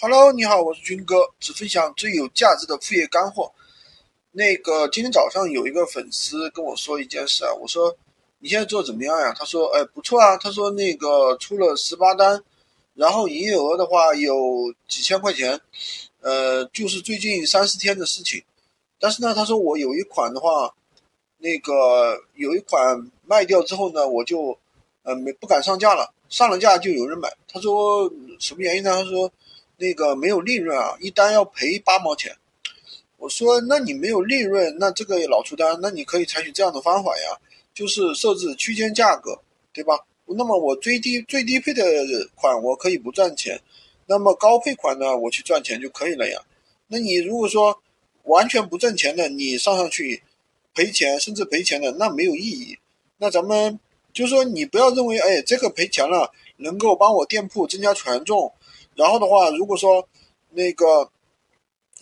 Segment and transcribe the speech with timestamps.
[0.00, 3.50] Hello，你好，我是军哥，只分享最有价值的副业干货。
[4.30, 7.96] 那个今天早上有一个粉丝跟我说一件事啊，我说
[8.38, 9.34] 你现在做怎么样呀？
[9.36, 10.36] 他说，哎，不错啊。
[10.36, 12.40] 他说那个出了十八单，
[12.94, 15.60] 然后营业额的话有几千块钱，
[16.20, 18.40] 呃，就是最近三四天的事情。
[19.00, 20.72] 但是呢，他说我有一款的话，
[21.38, 24.56] 那个有一款卖掉之后呢，我就
[25.02, 27.36] 呃没不敢上架了，上了架就有人买。
[27.52, 28.08] 他说
[28.38, 28.92] 什么原因呢？
[29.02, 29.28] 他说。
[29.78, 32.36] 那个没有利润啊，一单要赔八毛钱。
[33.16, 37.38] 我说，那你没有利润，那这个老出单，那你可以采取这样的方法呀，
[37.74, 39.40] 就是设置区间价格，
[39.72, 40.06] 对吧？
[40.26, 41.82] 那么我最低最低配的
[42.34, 43.60] 款我可以不赚钱，
[44.06, 46.42] 那么高配款呢，我去赚钱就可以了呀。
[46.88, 47.80] 那你如果说
[48.24, 50.22] 完全不挣钱的，你上上去
[50.74, 52.78] 赔钱甚至赔钱的，那没有意义。
[53.16, 53.80] 那咱们
[54.12, 58.52] 就说你不要认为，哎，这个赔钱了能够帮我店铺增加权重。
[58.98, 60.08] 然后的话，如果说
[60.50, 61.08] 那个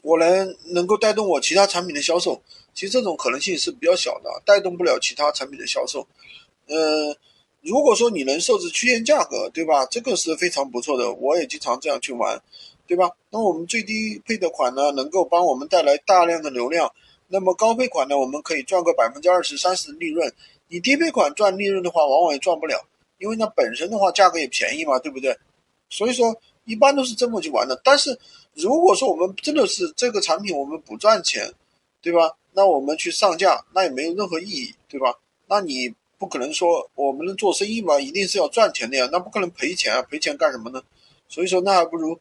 [0.00, 2.40] 我能能够带动我其他产品的销售，
[2.72, 6.06] 其实这种可能性是比较小的，带动不了其他产品的销售。
[6.68, 7.14] 呃，
[7.60, 9.84] 如果说你能设置区间价格，对吧？
[9.90, 12.40] 这个是非常不错的，我也经常这样去玩，
[12.86, 13.10] 对吧？
[13.28, 16.90] 那我们最低配的款呢，能够帮我们带来大量的流量，
[17.28, 20.32] 那么高配款呢，我们可以赚个百分之二十、三十的利润。
[20.68, 22.86] 你低配款赚利润的话，往往也赚不了，
[23.18, 25.36] 因为那本身的话价格也便宜嘛，对不对？
[25.90, 26.34] 所以说。
[26.66, 28.18] 一般都是这么去玩的，但是
[28.52, 31.50] 如果说我们真的是这个产品我们不赚钱，
[32.02, 32.36] 对吧？
[32.52, 35.14] 那我们去上架那也没有任何意义，对吧？
[35.46, 40.82] 那你不可能说我们能做生意嘛，一定是要赚钱的呀，那不可能赔钱啊，赔钱干什么呢？
[41.28, 42.18] 所以说那还不如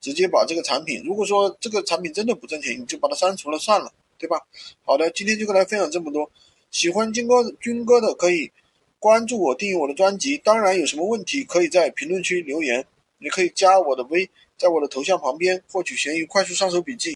[0.00, 4.46] 直接把这个产品，如果说这个产品真的不挣钱，你就把它删除了算了，对吧？
[4.84, 6.30] 好的，今天就跟大家分享这么多，
[6.70, 8.52] 喜欢军哥军哥的可以
[8.98, 12.86] 关注我，订阅我的专辑，当然有什么问题可以在评论区留言。
[13.18, 17.06] 你可以加我的微，在我的头像旁边获取闲鱼快速上手笔记。